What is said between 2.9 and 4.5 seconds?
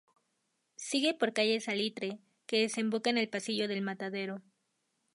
en el pasillo del Matadero.